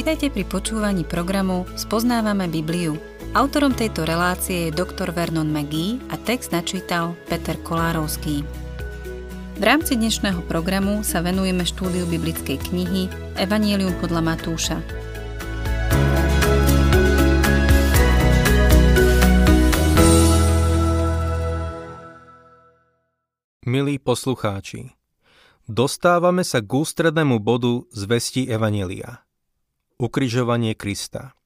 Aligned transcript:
Vitajte 0.00 0.32
pri 0.32 0.48
počúvaní 0.48 1.04
programu 1.04 1.68
Spoznávame 1.76 2.48
Bibliu. 2.48 2.96
Autorom 3.36 3.76
tejto 3.76 4.08
relácie 4.08 4.72
je 4.72 4.72
dr. 4.72 5.12
Vernon 5.12 5.44
McGee 5.44 6.00
a 6.08 6.16
text 6.16 6.56
načítal 6.56 7.12
Peter 7.28 7.52
Kolárovský. 7.60 8.40
V 9.60 9.62
rámci 9.62 10.00
dnešného 10.00 10.40
programu 10.48 11.04
sa 11.04 11.20
venujeme 11.20 11.68
štúdiu 11.68 12.08
biblickej 12.08 12.72
knihy 12.72 13.12
Evangelium 13.36 13.92
podľa 14.00 14.24
Matúša. 14.24 14.80
Milí 23.68 24.00
poslucháči, 24.00 24.96
dostávame 25.68 26.40
sa 26.40 26.64
k 26.64 26.72
ústrednému 26.72 27.36
bodu 27.44 27.84
zvesti 27.92 28.48
Evanielia– 28.48 29.20
ukrižovanie 30.00 30.72
Krista. 30.72 31.36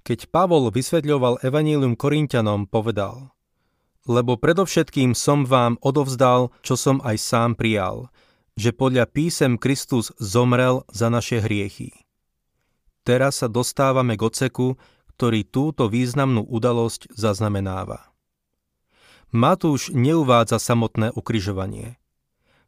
Keď 0.00 0.32
Pavol 0.32 0.72
vysvetľoval 0.72 1.44
Evangelium 1.44 1.92
Korintianom, 1.92 2.64
povedal 2.64 3.36
Lebo 4.08 4.40
predovšetkým 4.40 5.12
som 5.12 5.44
vám 5.44 5.76
odovzdal, 5.84 6.48
čo 6.64 6.74
som 6.80 7.04
aj 7.04 7.20
sám 7.20 7.50
prijal, 7.52 8.08
že 8.56 8.72
podľa 8.72 9.04
písem 9.12 9.60
Kristus 9.60 10.08
zomrel 10.16 10.88
za 10.88 11.12
naše 11.12 11.44
hriechy. 11.44 11.92
Teraz 13.04 13.44
sa 13.44 13.48
dostávame 13.48 14.16
k 14.16 14.24
oceku, 14.24 14.80
ktorý 15.16 15.44
túto 15.44 15.92
významnú 15.92 16.48
udalosť 16.48 17.12
zaznamenáva. 17.12 18.08
Matúš 19.30 19.92
neuvádza 19.92 20.58
samotné 20.58 21.12
ukrižovanie. 21.12 22.00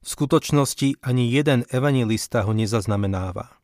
V 0.04 0.06
skutočnosti 0.06 1.01
ani 1.01 1.32
jeden 1.32 1.65
evangelista 1.73 2.45
ho 2.45 2.52
nezaznamenáva 2.54 3.62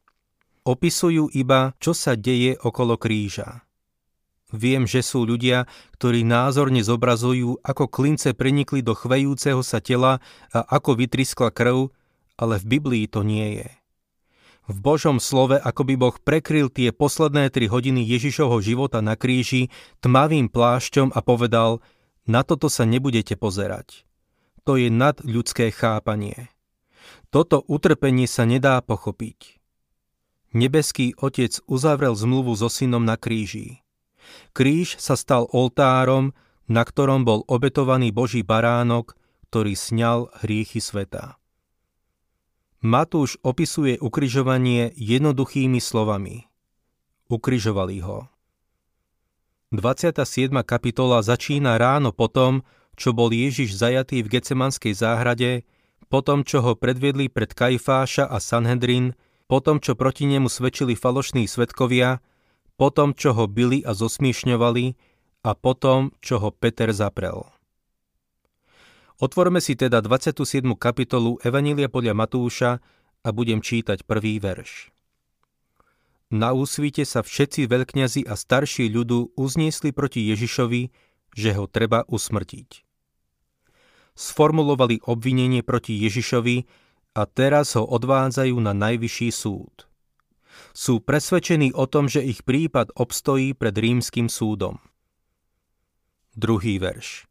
opisujú 0.69 1.33
iba, 1.33 1.73
čo 1.81 1.97
sa 1.97 2.13
deje 2.13 2.61
okolo 2.61 3.01
kríža. 3.01 3.65
Viem, 4.53 4.89
že 4.89 5.05
sú 5.05 5.29
ľudia, 5.29 5.69
ktorí 5.97 6.25
názorne 6.25 6.81
zobrazujú, 6.81 7.61
ako 7.65 7.85
klince 7.89 8.33
prenikli 8.33 8.81
do 8.81 8.97
chvejúceho 8.97 9.61
sa 9.65 9.81
tela 9.81 10.25
a 10.53 10.61
ako 10.65 10.97
vytriskla 10.97 11.53
krv, 11.53 11.93
ale 12.41 12.55
v 12.61 12.65
Biblii 12.65 13.05
to 13.09 13.21
nie 13.25 13.61
je. 13.61 13.69
V 14.69 14.77
Božom 14.85 15.17
slove 15.17 15.57
ako 15.57 15.83
by 15.85 15.95
Boh 15.97 16.17
prekryl 16.21 16.69
tie 16.69 16.93
posledné 16.93 17.49
tri 17.49 17.73
hodiny 17.73 18.05
Ježišovho 18.05 18.61
života 18.61 19.01
na 19.01 19.17
kríži 19.17 19.73
tmavým 20.05 20.53
plášťom 20.53 21.17
a 21.17 21.21
povedal, 21.25 21.81
na 22.29 22.45
toto 22.45 22.69
sa 22.69 22.85
nebudete 22.85 23.37
pozerať. 23.37 24.05
To 24.69 24.77
je 24.77 24.93
nad 24.93 25.17
ľudské 25.25 25.73
chápanie. 25.73 26.53
Toto 27.33 27.65
utrpenie 27.65 28.29
sa 28.29 28.45
nedá 28.45 28.81
pochopiť. 28.85 29.58
Nebeský 30.57 31.13
Otec 31.21 31.61
uzavrel 31.69 32.17
zmluvu 32.17 32.57
so 32.57 32.73
synom 32.73 33.05
na 33.05 33.21
kríži. 33.21 33.85
Kríž 34.57 34.97
sa 34.97 35.17
stal 35.17 35.45
oltárom, 35.53 36.33
na 36.69 36.85
ktorom 36.85 37.25
bol 37.25 37.45
obetovaný 37.49 38.13
Boží 38.13 38.41
baránok, 38.45 39.17
ktorý 39.49 39.73
sňal 39.77 40.29
hriechy 40.45 40.81
sveta. 40.81 41.41
Matúš 42.85 43.41
opisuje 43.43 43.99
ukrižovanie 43.99 44.95
jednoduchými 44.95 45.81
slovami. 45.83 46.47
Ukrižovali 47.27 47.99
ho. 48.05 48.31
27. 49.69 50.49
kapitola 50.65 51.21
začína 51.21 51.77
ráno 51.77 52.09
potom, 52.15 52.65
čo 52.97 53.13
bol 53.13 53.29
Ježiš 53.29 53.77
zajatý 53.77 54.25
v 54.25 54.33
Gecemanskej 54.39 54.97
záhrade, 54.97 55.69
potom, 56.09 56.41
čo 56.41 56.65
ho 56.65 56.73
predviedli 56.73 57.29
pred 57.29 57.53
Kajfáša 57.53 58.33
a 58.33 58.41
Sanhedrin, 58.41 59.13
po 59.49 59.65
tom, 59.65 59.81
čo 59.81 59.97
proti 59.97 60.29
nemu 60.29 60.47
svedčili 60.53 60.93
falošní 60.93 61.49
svetkovia, 61.49 62.21
po 62.77 62.93
tom, 62.93 63.17
čo 63.17 63.33
ho 63.35 63.49
byli 63.49 63.83
a 63.83 63.97
zosmiešňovali 63.97 64.85
a 65.43 65.51
potom, 65.57 66.13
čo 66.21 66.39
ho 66.39 66.53
Peter 66.53 66.93
zaprel. 66.93 67.49
Otvorme 69.19 69.59
si 69.59 69.75
teda 69.75 69.99
27. 69.99 70.63
kapitolu 70.79 71.43
Evanília 71.43 71.91
podľa 71.91 72.15
Matúša 72.15 72.71
a 73.27 73.29
budem 73.35 73.59
čítať 73.59 74.07
prvý 74.07 74.39
verš. 74.39 74.95
Na 76.29 76.53
úsvite 76.53 77.03
sa 77.09 77.25
všetci 77.25 77.67
veľkňazi 77.67 78.29
a 78.29 78.37
starší 78.37 78.93
ľudu 78.93 79.33
uzniesli 79.35 79.97
proti 79.97 80.29
Ježišovi, 80.29 80.93
že 81.35 81.51
ho 81.57 81.65
treba 81.65 82.05
usmrtiť. 82.05 82.85
Sformulovali 84.13 85.03
obvinenie 85.09 85.65
proti 85.65 85.97
Ježišovi, 85.99 86.69
a 87.19 87.27
teraz 87.27 87.75
ho 87.75 87.83
odvádzajú 87.83 88.55
na 88.63 88.71
najvyšší 88.71 89.35
súd. 89.35 89.91
Sú 90.71 91.03
presvedčení 91.03 91.75
o 91.75 91.91
tom, 91.91 92.07
že 92.07 92.23
ich 92.23 92.47
prípad 92.47 92.95
obstojí 92.95 93.59
pred 93.59 93.75
rímským 93.75 94.31
súdom. 94.31 94.79
Druhý 96.39 96.79
verš. 96.79 97.27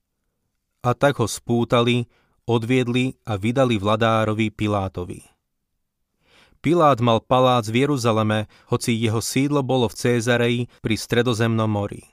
A 0.84 0.92
tak 0.92 1.24
ho 1.24 1.28
spútali, 1.32 2.12
odviedli 2.44 3.16
a 3.24 3.40
vydali 3.40 3.80
vladárovi 3.80 4.52
Pilátovi. 4.52 5.24
Pilát 6.60 7.00
mal 7.00 7.24
palác 7.24 7.72
v 7.72 7.88
Jeruzaleme, 7.88 8.52
hoci 8.68 8.92
jeho 8.92 9.24
sídlo 9.24 9.64
bolo 9.64 9.88
v 9.88 9.96
Cézareji 9.96 10.62
pri 10.84 10.96
Stredozemnom 11.00 11.72
mori. 11.72 12.04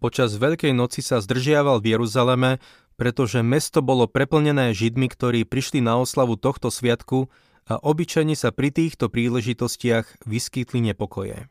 Počas 0.00 0.40
Veľkej 0.40 0.72
noci 0.72 1.04
sa 1.04 1.20
zdržiaval 1.20 1.84
v 1.84 1.96
Jeruzaleme, 1.96 2.50
pretože 2.96 3.44
mesto 3.44 3.84
bolo 3.84 4.08
preplnené 4.08 4.72
Židmi, 4.72 5.12
ktorí 5.12 5.44
prišli 5.44 5.84
na 5.84 6.00
oslavu 6.00 6.40
tohto 6.40 6.72
sviatku 6.72 7.28
a 7.68 7.76
obyčajne 7.76 8.32
sa 8.32 8.52
pri 8.52 8.72
týchto 8.72 9.12
príležitostiach 9.12 10.24
vyskytli 10.24 10.80
nepokoje. 10.92 11.48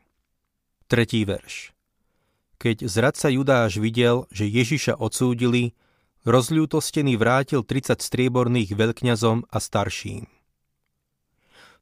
Tretí 0.89 1.21
verš. 1.25 1.73
Keď 2.57 2.89
zradca 2.89 3.29
Judáš 3.29 3.77
videl, 3.77 4.25
že 4.33 4.49
Ježiša 4.49 4.97
odsúdili, 4.97 5.77
rozľútostený 6.25 7.19
vrátil 7.19 7.61
30 7.61 8.01
strieborných 8.01 8.73
veľkňazom 8.73 9.45
a 9.51 9.57
starším. 9.61 10.25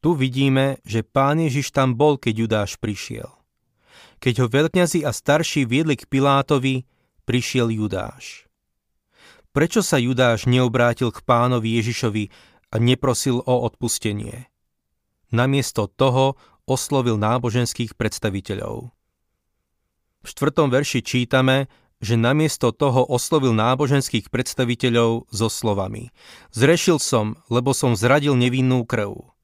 Tu 0.04 0.10
vidíme, 0.20 0.84
že 0.84 1.00
pán 1.00 1.40
Ježiš 1.40 1.72
tam 1.72 1.96
bol, 1.96 2.20
keď 2.20 2.34
Judáš 2.44 2.72
prišiel. 2.76 3.32
Keď 4.20 4.44
ho 4.44 4.48
veľkňazi 4.52 5.08
a 5.08 5.16
starší 5.16 5.64
viedli 5.64 5.96
k 5.96 6.04
Pilátovi, 6.12 6.84
prišiel 7.24 7.72
Judáš. 7.72 8.43
Prečo 9.54 9.86
sa 9.86 10.02
Judáš 10.02 10.50
neobrátil 10.50 11.14
k 11.14 11.22
pánovi 11.22 11.78
Ježišovi 11.78 12.34
a 12.74 12.82
neprosil 12.82 13.38
o 13.38 13.56
odpustenie? 13.70 14.50
Namiesto 15.30 15.86
toho 15.86 16.42
oslovil 16.66 17.22
náboženských 17.22 17.94
predstaviteľov. 17.94 18.90
V 20.24 20.26
štvrtom 20.26 20.74
verši 20.74 21.06
čítame, 21.06 21.70
že 22.02 22.18
namiesto 22.18 22.74
toho 22.74 23.06
oslovil 23.06 23.54
náboženských 23.54 24.34
predstaviteľov 24.34 25.30
so 25.30 25.48
slovami 25.48 26.10
Zrešil 26.50 26.98
som, 26.98 27.38
lebo 27.54 27.78
som 27.78 27.94
zradil 27.94 28.34
nevinnú 28.34 28.90
krv. 28.90 29.38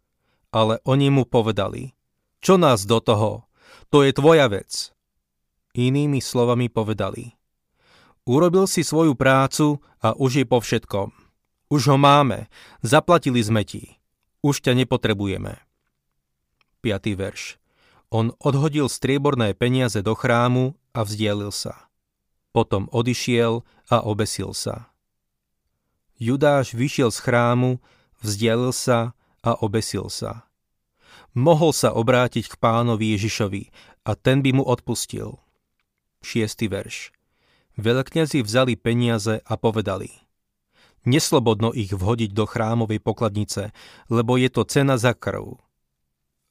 Ale 0.50 0.82
oni 0.90 1.14
mu 1.14 1.30
povedali 1.30 1.94
Čo 2.42 2.58
nás 2.58 2.90
do 2.90 2.98
toho? 2.98 3.46
To 3.94 4.02
je 4.02 4.10
tvoja 4.10 4.50
vec. 4.50 4.90
Inými 5.78 6.18
slovami 6.18 6.66
povedali 6.66 7.39
Urobil 8.30 8.70
si 8.70 8.86
svoju 8.86 9.18
prácu 9.18 9.82
a 10.06 10.14
už 10.14 10.32
je 10.38 10.46
po 10.46 10.62
všetkom. 10.62 11.10
Už 11.74 11.82
ho 11.90 11.98
máme, 11.98 12.46
zaplatili 12.86 13.42
sme 13.42 13.66
ti. 13.66 13.98
Už 14.46 14.62
ťa 14.62 14.78
nepotrebujeme. 14.78 15.58
5. 16.86 17.10
verš. 17.18 17.58
On 18.14 18.30
odhodil 18.38 18.86
strieborné 18.86 19.58
peniaze 19.58 20.06
do 20.06 20.14
chrámu 20.14 20.78
a 20.94 21.02
vzdielil 21.02 21.50
sa. 21.50 21.90
Potom 22.54 22.86
odišiel 22.94 23.66
a 23.90 23.98
obesil 24.06 24.54
sa. 24.54 24.94
Judáš 26.22 26.78
vyšiel 26.78 27.10
z 27.10 27.26
chrámu, 27.26 27.82
vzdielil 28.22 28.78
sa 28.78 29.18
a 29.42 29.58
obesil 29.58 30.06
sa. 30.14 30.46
Mohol 31.34 31.74
sa 31.74 31.98
obrátiť 31.98 32.46
k 32.46 32.56
pánovi 32.62 33.18
Ježišovi 33.18 33.74
a 34.06 34.14
ten 34.14 34.46
by 34.46 34.62
mu 34.62 34.62
odpustil. 34.62 35.42
6. 36.22 36.70
verš. 36.70 37.10
Veľkňazi 37.80 38.44
vzali 38.44 38.76
peniaze 38.76 39.40
a 39.40 39.56
povedali 39.56 40.12
Neslobodno 41.08 41.72
ich 41.72 41.96
vhodiť 41.96 42.36
do 42.36 42.44
chrámovej 42.44 43.00
pokladnice, 43.00 43.72
lebo 44.12 44.36
je 44.36 44.52
to 44.52 44.68
cena 44.68 45.00
za 45.00 45.16
krv. 45.16 45.56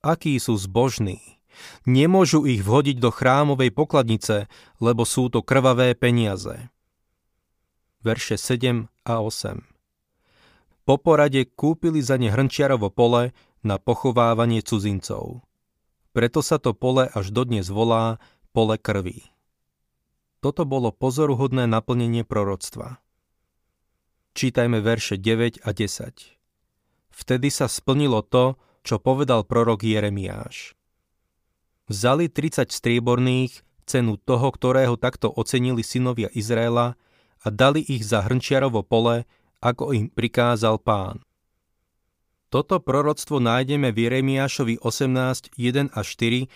Akí 0.00 0.40
sú 0.40 0.56
zbožní. 0.56 1.20
Nemôžu 1.84 2.48
ich 2.48 2.64
vhodiť 2.64 2.96
do 2.96 3.12
chrámovej 3.12 3.76
pokladnice, 3.76 4.48
lebo 4.80 5.04
sú 5.04 5.28
to 5.28 5.44
krvavé 5.44 5.92
peniaze. 5.92 6.72
Verše 8.00 8.40
7 8.40 8.88
a 9.04 9.14
8 9.20 9.68
Po 10.88 10.96
porade 10.96 11.44
kúpili 11.44 12.00
za 12.00 12.16
ne 12.16 12.32
hrnčiarovo 12.32 12.88
pole 12.88 13.36
na 13.60 13.76
pochovávanie 13.76 14.64
cudzincov. 14.64 15.44
Preto 16.16 16.40
sa 16.40 16.56
to 16.56 16.72
pole 16.72 17.04
až 17.12 17.36
dodnes 17.36 17.68
volá 17.68 18.16
pole 18.56 18.80
krvi. 18.80 19.28
Toto 20.38 20.62
bolo 20.62 20.94
pozoruhodné 20.94 21.66
naplnenie 21.66 22.22
proroctva. 22.22 23.02
Čítajme 24.38 24.78
verše 24.78 25.18
9 25.18 25.66
a 25.66 25.74
10. 25.74 26.38
Vtedy 27.10 27.48
sa 27.50 27.66
splnilo 27.66 28.22
to, 28.22 28.54
čo 28.86 29.02
povedal 29.02 29.42
prorok 29.42 29.82
Jeremiáš. 29.82 30.78
Vzali 31.90 32.30
30 32.30 32.70
strieborných, 32.70 33.66
cenu 33.82 34.14
toho, 34.20 34.54
ktorého 34.54 34.94
takto 34.94 35.26
ocenili 35.26 35.82
synovia 35.82 36.30
Izraela 36.30 36.94
a 37.42 37.46
dali 37.50 37.82
ich 37.82 38.06
za 38.06 38.22
hrnčiarovo 38.22 38.86
pole, 38.86 39.26
ako 39.58 39.90
im 39.90 40.06
prikázal 40.06 40.78
pán. 40.78 41.18
Toto 42.48 42.78
proroctvo 42.78 43.42
nájdeme 43.42 43.90
v 43.90 44.06
Jeremiášovi 44.06 44.78
18, 44.86 45.58
1 45.58 45.90
a 45.90 46.00
4 46.06 46.46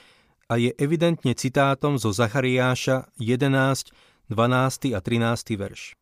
a 0.49 0.59
je 0.59 0.71
evidentne 0.77 1.33
citátom 1.33 1.97
zo 1.97 2.11
Zachariáša 2.11 3.11
11, 3.19 3.95
12 4.31 4.97
a 4.97 5.01
13 5.01 5.61
verš. 5.61 5.95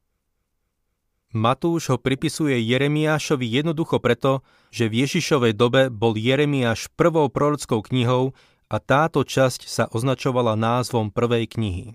Matúš 1.31 1.95
ho 1.95 1.97
pripisuje 1.99 2.59
Jeremiášovi 2.59 3.47
jednoducho 3.47 4.03
preto, 4.03 4.43
že 4.75 4.91
v 4.91 5.07
Ježišovej 5.07 5.55
dobe 5.55 5.87
bol 5.87 6.19
Jeremiáš 6.19 6.91
prvou 6.99 7.31
prorockou 7.31 7.87
knihou 7.87 8.35
a 8.67 8.77
táto 8.83 9.23
časť 9.23 9.71
sa 9.71 9.87
označovala 9.95 10.59
názvom 10.59 11.15
prvej 11.15 11.47
knihy. 11.55 11.87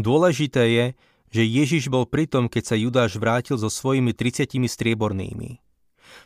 Dôležité 0.00 0.62
je, 0.72 0.86
že 1.34 1.42
Ježiš 1.44 1.92
bol 1.92 2.08
pritom, 2.08 2.48
keď 2.48 2.62
sa 2.64 2.76
Judáš 2.78 3.20
vrátil 3.20 3.60
so 3.60 3.68
svojimi 3.68 4.16
30 4.16 4.56
striebornými. 4.70 5.60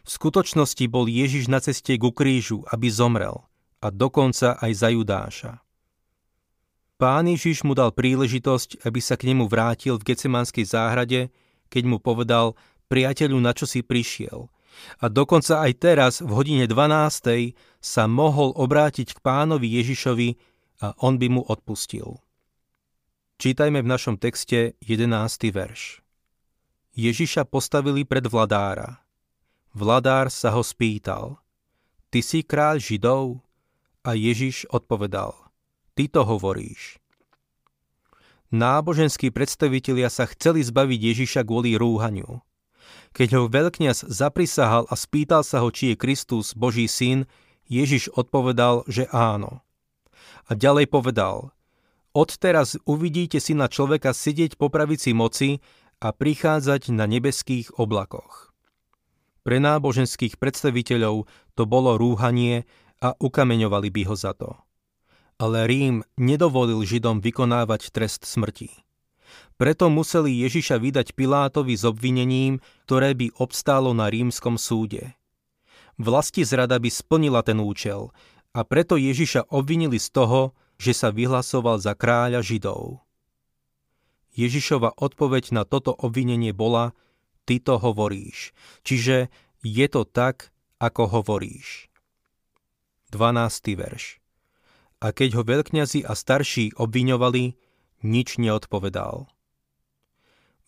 V 0.05 0.09
skutočnosti 0.09 0.85
bol 0.87 1.09
Ježiš 1.09 1.51
na 1.51 1.59
ceste 1.59 1.97
ku 1.97 2.15
krížu, 2.15 2.63
aby 2.71 2.93
zomrel 2.93 3.48
a 3.79 3.89
dokonca 3.91 4.59
aj 4.59 4.73
za 4.75 4.89
Judáša. 4.91 5.53
Pán 6.99 7.31
Ježiš 7.31 7.63
mu 7.63 7.79
dal 7.79 7.95
príležitosť, 7.95 8.83
aby 8.83 8.99
sa 8.99 9.15
k 9.15 9.31
nemu 9.31 9.47
vrátil 9.47 9.95
v 9.99 10.07
Gecemanskej 10.15 10.67
záhrade 10.67 11.31
keď 11.69 11.85
mu 11.85 11.97
povedal, 12.01 12.57
priateľu, 12.89 13.39
na 13.39 13.53
čo 13.53 13.69
si 13.69 13.85
prišiel. 13.85 14.49
A 15.05 15.07
dokonca 15.13 15.61
aj 15.61 15.73
teraz, 15.79 16.15
v 16.25 16.31
hodine 16.33 16.65
12. 16.65 17.55
sa 17.79 18.05
mohol 18.09 18.57
obrátiť 18.57 19.17
k 19.17 19.23
pánovi 19.23 19.69
Ježišovi 19.81 20.29
a 20.83 20.97
on 21.05 21.21
by 21.21 21.29
mu 21.29 21.43
odpustil. 21.45 22.19
Čítajme 23.39 23.85
v 23.85 23.91
našom 23.91 24.19
texte 24.19 24.75
11. 24.83 25.55
verš. 25.55 26.03
Ježiša 26.99 27.47
postavili 27.47 28.03
pred 28.03 28.27
vladára. 28.27 28.99
Vladár 29.71 30.33
sa 30.33 30.51
ho 30.51 30.63
spýtal, 30.65 31.39
ty 32.11 32.19
si 32.19 32.43
kráľ 32.43 32.83
Židov? 32.83 33.39
A 34.09 34.17
Ježiš 34.17 34.65
odpovedal, 34.73 35.37
ty 35.93 36.09
to 36.09 36.25
hovoríš. 36.25 36.97
Náboženskí 38.49 39.29
predstavitelia 39.29 40.09
sa 40.09 40.25
chceli 40.25 40.65
zbaviť 40.65 41.01
Ježiša 41.13 41.45
kvôli 41.45 41.77
rúhaniu. 41.77 42.41
Keď 43.13 43.29
ho 43.37 43.53
veľkňaz 43.53 44.09
zaprisahal 44.09 44.89
a 44.89 44.97
spýtal 44.97 45.45
sa 45.45 45.61
ho, 45.61 45.69
či 45.69 45.93
je 45.93 46.01
Kristus 46.01 46.57
Boží 46.57 46.89
syn, 46.89 47.29
Ježiš 47.69 48.09
odpovedal, 48.17 48.89
že 48.89 49.05
áno. 49.13 49.61
A 50.49 50.57
ďalej 50.57 50.89
povedal, 50.89 51.53
odteraz 52.17 52.81
uvidíte 52.89 53.37
syna 53.45 53.69
človeka 53.69 54.17
sedieť 54.17 54.57
po 54.57 54.73
pravici 54.73 55.13
moci 55.13 55.61
a 56.01 56.17
prichádzať 56.17 56.97
na 56.97 57.05
nebeských 57.05 57.77
oblakoch. 57.77 58.57
Pre 59.45 59.61
náboženských 59.61 60.41
predstaviteľov 60.41 61.29
to 61.53 61.63
bolo 61.69 62.01
rúhanie 62.01 62.65
a 62.99 63.15
ukameňovali 63.19 63.89
by 63.91 64.03
ho 64.07 64.17
za 64.19 64.35
to 64.35 64.59
ale 65.39 65.71
Rím 65.71 66.03
nedovolil 66.19 66.83
Židom 66.83 67.23
vykonávať 67.23 67.95
trest 67.95 68.27
smrti. 68.27 68.75
Preto 69.55 69.87
museli 69.91 70.35
Ježiša 70.47 70.83
vydať 70.83 71.15
Pilátovi 71.15 71.75
s 71.79 71.87
obvinením, 71.87 72.59
ktoré 72.87 73.15
by 73.15 73.39
obstálo 73.39 73.95
na 73.95 74.11
rímskom 74.11 74.59
súde. 74.59 75.15
Vlasti 75.99 76.47
zrada 76.47 76.79
by 76.79 76.91
splnila 76.91 77.43
ten 77.43 77.59
účel 77.59 78.11
a 78.55 78.63
preto 78.63 78.95
Ježiša 78.95 79.51
obvinili 79.51 79.99
z 79.99 80.15
toho, 80.15 80.55
že 80.79 80.95
sa 80.95 81.11
vyhlasoval 81.11 81.83
za 81.83 81.95
kráľa 81.99 82.43
Židov. 82.43 83.03
Ježišova 84.39 84.95
odpoveď 84.95 85.51
na 85.51 85.67
toto 85.67 85.91
obvinenie 85.91 86.55
bola 86.55 86.95
Ty 87.51 87.59
to 87.59 87.75
hovoríš, 87.83 88.55
čiže 88.87 89.27
je 89.67 89.87
to 89.91 90.07
tak, 90.07 90.55
ako 90.79 91.19
hovoríš. 91.19 91.88
12. 93.09 93.77
verš 93.77 94.19
a 94.99 95.15
keď 95.15 95.39
ho 95.39 95.43
veľkňazi 95.47 96.03
a 96.03 96.13
starší 96.15 96.75
obviňovali, 96.75 97.55
nič 98.03 98.39
neodpovedal. 98.39 99.31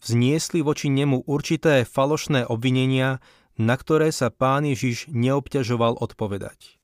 Vzniesli 0.00 0.64
voči 0.64 0.88
nemu 0.88 1.28
určité 1.28 1.84
falošné 1.84 2.48
obvinenia, 2.48 3.20
na 3.60 3.76
ktoré 3.76 4.08
sa 4.14 4.32
pán 4.32 4.64
Ježiš 4.64 5.10
neobťažoval 5.12 6.00
odpovedať. 6.00 6.80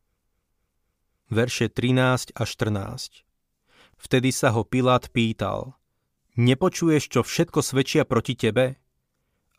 Verše 1.32 1.73
13 1.73 2.37
a 2.37 2.43
14 2.44 3.25
Vtedy 3.97 4.29
sa 4.29 4.53
ho 4.53 4.61
Pilát 4.61 5.08
pýtal, 5.08 5.73
nepočuješ, 6.37 7.08
čo 7.08 7.20
všetko 7.25 7.64
svedčia 7.64 8.05
proti 8.05 8.37
tebe? 8.37 8.76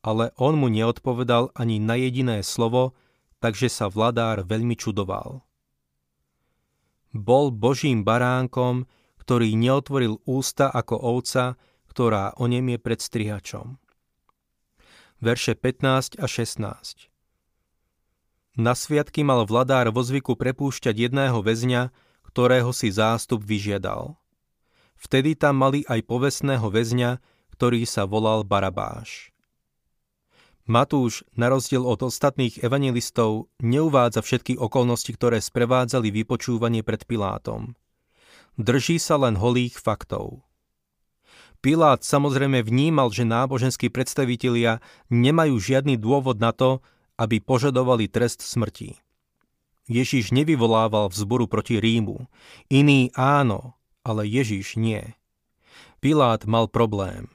Ale 0.05 0.29
on 0.37 0.61
mu 0.61 0.69
neodpovedal 0.69 1.49
ani 1.57 1.81
na 1.81 1.97
jediné 1.97 2.45
slovo, 2.45 2.93
takže 3.41 3.65
sa 3.65 3.89
vladár 3.89 4.45
veľmi 4.45 4.77
čudoval 4.77 5.46
bol 7.17 7.49
Božím 7.49 8.05
baránkom, 8.05 8.85
ktorý 9.17 9.57
neotvoril 9.57 10.23
ústa 10.23 10.69
ako 10.71 10.95
ovca, 10.95 11.59
ktorá 11.91 12.37
onemie 12.37 12.77
pred 12.77 13.01
strihačom. 13.01 13.81
Verše 15.17 15.57
15 15.57 16.21
a 16.21 16.25
16 16.29 17.09
Na 18.61 18.77
sviatky 18.77 19.25
mal 19.25 19.49
vladár 19.49 19.89
vo 19.89 20.05
zvyku 20.05 20.37
prepúšťať 20.37 21.09
jedného 21.09 21.41
väzňa, 21.41 21.89
ktorého 22.21 22.69
si 22.69 22.93
zástup 22.93 23.41
vyžiadal. 23.41 24.13
Vtedy 24.93 25.33
tam 25.33 25.57
mali 25.57 25.81
aj 25.89 26.05
povestného 26.05 26.69
väzňa, 26.69 27.17
ktorý 27.57 27.85
sa 27.89 28.05
volal 28.05 28.45
Barabáš. 28.45 29.33
Matúš, 30.67 31.23
na 31.31 31.47
rozdiel 31.47 31.87
od 31.87 32.03
ostatných 32.03 32.59
evangelistov, 32.59 33.47
neuvádza 33.63 34.19
všetky 34.19 34.59
okolnosti, 34.59 35.07
ktoré 35.15 35.39
sprevádzali 35.39 36.11
vypočúvanie 36.11 36.83
pred 36.83 37.07
Pilátom. 37.07 37.71
Drží 38.59 38.99
sa 38.99 39.15
len 39.15 39.39
holých 39.39 39.79
faktov. 39.79 40.43
Pilát 41.63 42.03
samozrejme 42.03 42.67
vnímal, 42.67 43.15
že 43.15 43.23
náboženskí 43.23 43.87
predstavitelia 43.87 44.83
nemajú 45.07 45.55
žiadny 45.55 45.95
dôvod 45.95 46.43
na 46.43 46.51
to, 46.51 46.83
aby 47.15 47.39
požadovali 47.39 48.11
trest 48.11 48.43
smrti. 48.43 48.99
Ježiš 49.87 50.35
nevyvolával 50.35 51.07
vzboru 51.07 51.47
proti 51.47 51.79
Rímu. 51.79 52.27
Iný 52.67 53.07
áno, 53.15 53.79
ale 54.03 54.27
Ježiš 54.27 54.75
nie. 54.75 55.15
Pilát 56.03 56.43
mal 56.43 56.67
problém. 56.67 57.31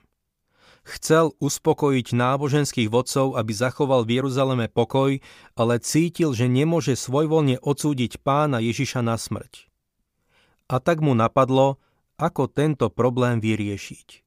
Chcel 0.83 1.31
uspokojiť 1.39 2.11
náboženských 2.11 2.91
vodcov, 2.91 3.39
aby 3.39 3.55
zachoval 3.55 4.03
v 4.03 4.19
Jeruzaleme 4.19 4.67
pokoj, 4.67 5.23
ale 5.55 5.75
cítil, 5.79 6.35
že 6.35 6.51
nemôže 6.51 6.99
svojvoľne 6.99 7.63
odsúdiť 7.63 8.19
pána 8.19 8.59
Ježiša 8.59 8.99
na 8.99 9.15
smrť. 9.15 9.71
A 10.67 10.83
tak 10.83 10.99
mu 10.99 11.15
napadlo, 11.15 11.79
ako 12.19 12.51
tento 12.51 12.91
problém 12.91 13.39
vyriešiť. 13.39 14.27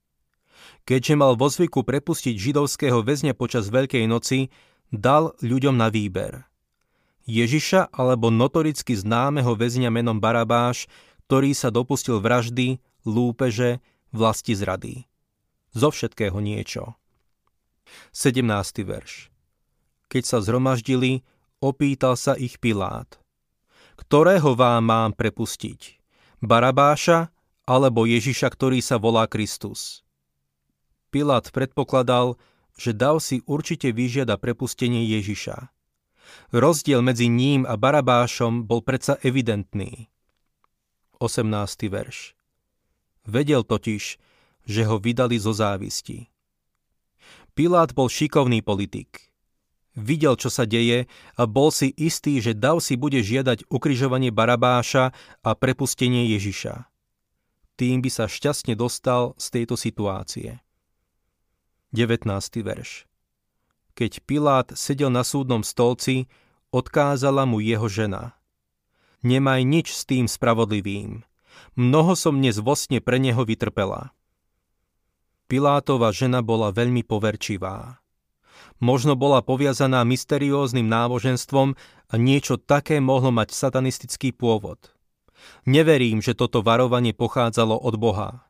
Keďže 0.87 1.13
mal 1.19 1.35
vo 1.35 1.51
zvyku 1.51 1.83
prepustiť 1.83 2.39
židovského 2.39 3.03
väzňa 3.03 3.35
počas 3.35 3.67
Veľkej 3.67 4.07
noci, 4.07 4.47
dal 4.95 5.35
ľuďom 5.43 5.75
na 5.75 5.91
výber. 5.91 6.47
Ježiša 7.27 7.91
alebo 7.91 8.31
notoricky 8.31 8.95
známeho 8.95 9.57
väzňa 9.57 9.91
menom 9.91 10.23
Barabáš, 10.23 10.87
ktorý 11.25 11.51
sa 11.57 11.73
dopustil 11.73 12.21
vraždy, 12.21 12.79
lúpeže, 13.03 13.81
vlasti 14.13 14.53
zrady 14.55 15.09
zo 15.75 15.91
všetkého 15.91 16.39
niečo. 16.39 16.95
17. 18.15 18.47
verš 18.87 19.27
Keď 20.07 20.23
sa 20.23 20.39
zhromaždili, 20.39 21.27
opýtal 21.59 22.15
sa 22.15 22.39
ich 22.39 22.57
Pilát. 22.63 23.19
Ktorého 23.99 24.55
vám 24.55 24.87
mám 24.87 25.11
prepustiť? 25.11 25.99
Barabáša 26.39 27.29
alebo 27.67 28.07
Ježiša, 28.07 28.47
ktorý 28.55 28.79
sa 28.79 28.95
volá 28.95 29.27
Kristus? 29.27 30.01
Pilát 31.11 31.47
predpokladal, 31.51 32.39
že 32.75 32.91
dav 32.91 33.23
si 33.23 33.39
určite 33.47 33.91
vyžiada 33.91 34.35
prepustenie 34.35 35.07
Ježiša. 35.15 35.71
Rozdiel 36.51 36.99
medzi 36.99 37.31
ním 37.31 37.63
a 37.63 37.79
Barabášom 37.79 38.67
bol 38.67 38.83
predsa 38.83 39.15
evidentný. 39.23 40.11
18. 41.23 41.47
verš 41.87 42.35
Vedel 43.25 43.63
totiž, 43.63 44.19
že 44.65 44.83
ho 44.85 44.97
vydali 44.97 45.37
zo 45.37 45.53
závisti. 45.53 46.29
Pilát 47.55 47.95
bol 47.95 48.11
šikovný 48.11 48.59
politik. 48.59 49.31
Videl, 49.95 50.35
čo 50.35 50.51
sa 50.51 50.67
deje 50.67 51.07
a 51.39 51.43
bol 51.47 51.71
si 51.71 51.87
istý, 51.95 52.43
že 52.43 52.51
Dav 52.51 52.83
si 52.83 52.99
bude 52.99 53.23
žiadať 53.23 53.71
ukrižovanie 53.71 54.27
Barabáša 54.27 55.15
a 55.39 55.49
prepustenie 55.55 56.27
Ježiša. 56.35 56.91
Tým 57.79 58.03
by 58.03 58.09
sa 58.11 58.27
šťastne 58.27 58.75
dostal 58.75 59.39
z 59.39 59.45
tejto 59.55 59.79
situácie. 59.79 60.59
19. 61.95 62.27
verš 62.59 63.07
Keď 63.95 64.11
Pilát 64.27 64.67
sedel 64.75 65.07
na 65.07 65.23
súdnom 65.23 65.63
stolci, 65.63 66.27
odkázala 66.75 67.47
mu 67.47 67.63
jeho 67.63 67.87
žena. 67.87 68.35
Nemaj 69.23 69.63
nič 69.63 69.87
s 69.95 70.03
tým 70.03 70.27
spravodlivým. 70.27 71.23
Mnoho 71.79 72.19
som 72.19 72.35
dnes 72.35 72.59
vo 72.59 72.75
sne 72.75 72.99
pre 72.99 73.15
neho 73.15 73.47
vytrpela. 73.47 74.11
Pilátova 75.45 76.09
žena 76.09 76.41
bola 76.41 76.73
veľmi 76.73 77.05
poverčivá. 77.05 78.01
Možno 78.81 79.13
bola 79.13 79.45
poviazaná 79.45 80.01
mysterióznym 80.01 80.89
náboženstvom 80.89 81.77
a 82.09 82.13
niečo 82.17 82.57
také 82.57 82.97
mohlo 82.97 83.29
mať 83.29 83.53
satanistický 83.53 84.33
pôvod. 84.33 84.89
Neverím, 85.69 86.25
že 86.25 86.33
toto 86.33 86.65
varovanie 86.65 87.13
pochádzalo 87.13 87.77
od 87.77 87.95
Boha. 88.01 88.49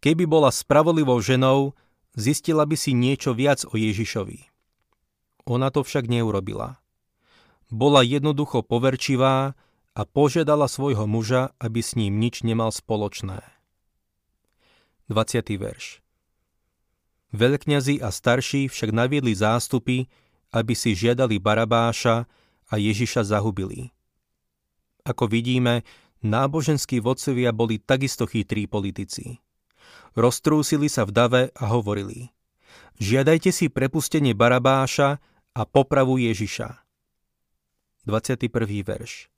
Keby 0.00 0.24
bola 0.24 0.48
spravodlivou 0.48 1.20
ženou, 1.20 1.76
zistila 2.16 2.64
by 2.64 2.76
si 2.76 2.96
niečo 2.96 3.36
viac 3.36 3.68
o 3.68 3.76
Ježišovi. 3.76 4.48
Ona 5.44 5.68
to 5.68 5.84
však 5.84 6.08
neurobila. 6.08 6.80
Bola 7.68 8.00
jednoducho 8.00 8.64
poverčivá 8.64 9.52
a 9.92 10.02
požiadala 10.08 10.72
svojho 10.72 11.04
muža, 11.04 11.52
aby 11.60 11.84
s 11.84 12.00
ním 12.00 12.16
nič 12.16 12.40
nemal 12.48 12.72
spoločné. 12.72 13.44
20. 15.12 15.44
verš 15.60 16.00
Veľkňazi 17.30 18.02
a 18.02 18.10
starší 18.10 18.66
však 18.66 18.90
naviedli 18.90 19.34
zástupy, 19.34 20.10
aby 20.50 20.74
si 20.74 20.98
žiadali 20.98 21.38
Barabáša 21.38 22.26
a 22.70 22.74
Ježiša 22.74 23.22
zahubili. 23.22 23.94
Ako 25.06 25.30
vidíme, 25.30 25.86
náboženskí 26.26 26.98
vodcovia 26.98 27.54
boli 27.54 27.78
takisto 27.78 28.26
chytrí 28.26 28.66
politici. 28.66 29.38
Roztrúsili 30.18 30.90
sa 30.90 31.06
v 31.06 31.10
dave 31.14 31.42
a 31.54 31.70
hovorili 31.70 32.34
Žiadajte 33.00 33.50
si 33.54 33.72
prepustenie 33.72 34.36
Barabáša 34.36 35.22
a 35.56 35.62
popravu 35.64 36.20
Ježiša. 36.20 36.82
21. 38.04 38.50
verš 38.84 39.32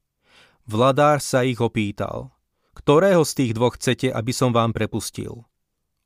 Vladár 0.67 1.19
sa 1.19 1.43
ich 1.43 1.59
opýtal, 1.59 2.33
ktorého 2.75 3.23
z 3.27 3.33
tých 3.39 3.53
dvoch 3.55 3.77
chcete, 3.77 4.11
aby 4.11 4.33
som 4.35 4.51
vám 4.55 4.71
prepustil? 4.71 5.45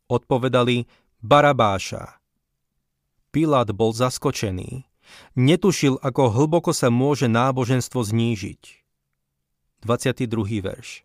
Odpovedali, 0.09 0.85
Barabáša. 1.27 2.23
Pilát 3.35 3.67
bol 3.75 3.91
zaskočený. 3.91 4.87
Netušil, 5.35 5.99
ako 5.99 6.31
hlboko 6.31 6.71
sa 6.71 6.87
môže 6.87 7.27
náboženstvo 7.27 7.99
znížiť. 7.99 8.63
22. 9.83 10.23
verš 10.63 11.03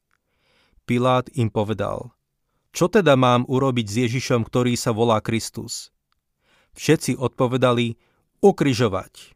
Pilát 0.86 1.26
im 1.34 1.50
povedal, 1.50 2.14
čo 2.70 2.86
teda 2.86 3.18
mám 3.18 3.50
urobiť 3.50 3.88
s 3.90 3.96
Ježišom, 4.06 4.46
ktorý 4.46 4.78
sa 4.78 4.94
volá 4.94 5.26
Kristus? 5.26 5.90
Všetci 6.78 7.18
odpovedali, 7.18 7.98
ukryžovať. 8.46 9.34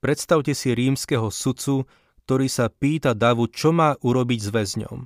Predstavte 0.00 0.56
si 0.56 0.72
rímskeho 0.72 1.28
sudcu, 1.28 1.84
ktorý 2.24 2.48
sa 2.48 2.72
pýta 2.72 3.12
Davu, 3.12 3.44
čo 3.52 3.76
má 3.76 3.92
urobiť 4.00 4.40
s 4.40 4.48
väzňom. 4.48 4.98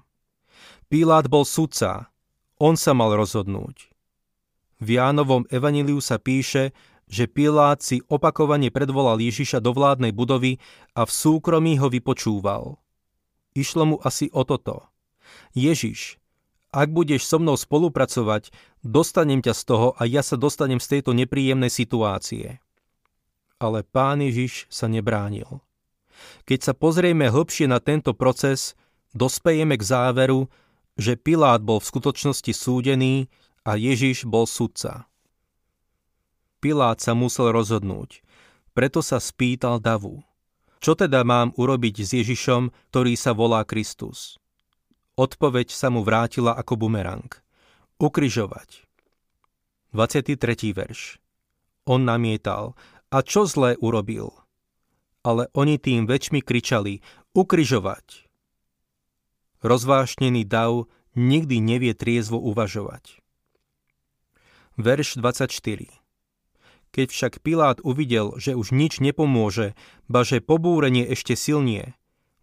Pilát 0.87 1.27
bol 1.27 1.43
sudca, 1.43 2.15
on 2.63 2.79
sa 2.79 2.95
mal 2.95 3.11
rozhodnúť. 3.19 3.92
V 4.83 4.99
Jánovom 4.99 5.47
evaníliu 5.47 6.03
sa 6.03 6.19
píše, 6.19 6.75
že 7.07 7.31
Pilát 7.31 7.79
si 7.87 8.03
opakovane 8.11 8.75
predvolal 8.75 9.23
Ježiša 9.23 9.63
do 9.63 9.71
vládnej 9.71 10.11
budovy 10.11 10.59
a 10.99 11.07
v 11.07 11.11
súkromí 11.15 11.79
ho 11.79 11.87
vypočúval. 11.87 12.83
Išlo 13.55 13.85
mu 13.87 13.97
asi 14.03 14.27
o 14.35 14.43
toto. 14.43 14.91
Ježiš, 15.55 16.19
ak 16.75 16.91
budeš 16.91 17.31
so 17.31 17.39
mnou 17.39 17.55
spolupracovať, 17.55 18.51
dostanem 18.83 19.39
ťa 19.39 19.55
z 19.55 19.63
toho 19.63 19.89
a 19.95 20.03
ja 20.03 20.25
sa 20.25 20.35
dostanem 20.35 20.83
z 20.83 20.99
tejto 20.99 21.15
nepríjemnej 21.15 21.71
situácie. 21.71 22.59
Ale 23.63 23.87
pán 23.87 24.19
Ježiš 24.19 24.67
sa 24.67 24.91
nebránil. 24.91 25.63
Keď 26.43 26.59
sa 26.59 26.73
pozrieme 26.75 27.31
hlbšie 27.31 27.71
na 27.71 27.79
tento 27.79 28.19
proces, 28.19 28.75
dospejeme 29.15 29.79
k 29.79 29.85
záveru, 29.87 30.51
že 30.99 31.15
Pilát 31.15 31.63
bol 31.63 31.79
v 31.79 31.87
skutočnosti 31.87 32.51
súdený 32.51 33.31
a 33.63 33.79
Ježiš 33.79 34.27
bol 34.27 34.47
sudca. 34.47 35.07
Pilát 36.63 36.99
sa 37.03 37.15
musel 37.15 37.51
rozhodnúť, 37.51 38.23
preto 38.75 39.03
sa 39.03 39.23
spýtal 39.23 39.79
Davu. 39.79 40.23
Čo 40.83 40.99
teda 40.99 41.23
mám 41.23 41.55
urobiť 41.55 42.03
s 42.03 42.11
Ježišom, 42.19 42.75
ktorý 42.91 43.15
sa 43.15 43.31
volá 43.31 43.63
Kristus? 43.63 44.43
Odpoveď 45.15 45.71
sa 45.71 45.95
mu 45.95 46.03
vrátila 46.03 46.59
ako 46.59 46.75
bumerang. 46.75 47.31
Ukryžovať. 48.03 48.83
23. 49.95 50.43
verš. 50.75 51.23
On 51.87 52.03
namietal, 52.03 52.75
a 53.15 53.23
čo 53.23 53.47
zlé 53.47 53.79
urobil? 53.79 54.35
Ale 55.23 55.47
oni 55.55 55.79
tým 55.79 56.11
väčšmi 56.11 56.43
kričali, 56.43 56.99
ukryžovať. 57.31 58.27
Rozvášnený 59.63 60.43
dav 60.51 60.91
nikdy 61.15 61.63
nevie 61.63 61.95
triezvo 61.95 62.43
uvažovať. 62.43 63.22
Verš 64.81 65.21
24 65.21 65.53
Keď 66.97 67.07
však 67.13 67.45
Pilát 67.45 67.77
uvidel, 67.85 68.33
že 68.41 68.57
už 68.57 68.73
nič 68.73 69.05
nepomôže, 69.05 69.77
ba 70.09 70.25
že 70.25 70.41
pobúrenie 70.41 71.05
ešte 71.13 71.37
silnie, 71.37 71.93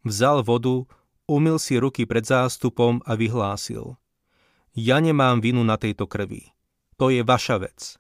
vzal 0.05 0.45
vodu, 0.45 0.85
umil 1.25 1.57
si 1.57 1.81
ruky 1.81 2.05
pred 2.05 2.21
zástupom 2.21 3.01
a 3.01 3.17
vyhlásil. 3.17 3.97
Ja 4.77 5.01
nemám 5.01 5.41
vinu 5.41 5.65
na 5.65 5.81
tejto 5.81 6.05
krvi. 6.05 6.53
To 7.01 7.09
je 7.09 7.25
vaša 7.25 7.65
vec. 7.65 7.97